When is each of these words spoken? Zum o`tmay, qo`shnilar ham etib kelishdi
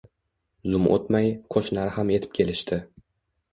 Zum 0.71 0.87
o`tmay, 0.95 1.29
qo`shnilar 1.57 1.93
ham 1.99 2.11
etib 2.19 2.35
kelishdi 2.41 2.83